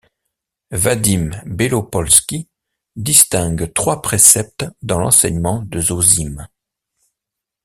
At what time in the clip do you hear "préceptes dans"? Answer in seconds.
4.01-4.97